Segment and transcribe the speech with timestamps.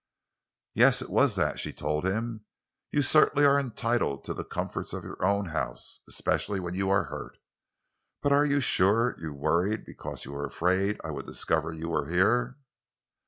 [0.73, 2.43] "Yes—it was that," she told him.
[2.89, 7.37] "You certainly are entitled to the comforts of your own house—especially when you are hurt.
[8.23, 12.09] But are you sure you worried because you were afraid I would discover you were
[12.09, 12.57] here?"